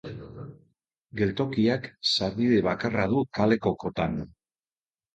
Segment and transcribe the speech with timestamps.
[1.19, 4.21] Geltokiak sarbide bakarra du, kaleko kotan.